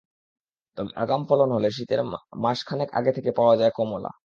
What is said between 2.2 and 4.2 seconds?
মাস খানেক আগে থেকে পাওয়া যায় কমলা।